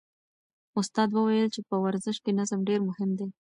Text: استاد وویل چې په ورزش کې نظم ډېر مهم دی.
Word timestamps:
استاد 0.79 1.09
وویل 1.13 1.47
چې 1.55 1.61
په 1.69 1.75
ورزش 1.83 2.15
کې 2.23 2.31
نظم 2.39 2.59
ډېر 2.69 2.79
مهم 2.89 3.09
دی. 3.19 3.27